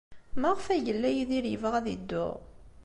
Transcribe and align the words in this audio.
Maɣef 0.39 0.65
ay 0.67 0.81
yella 0.85 1.09
Yidir 1.11 1.45
yebɣa 1.49 1.75
ad 1.81 1.87
yeddu? 1.89 2.27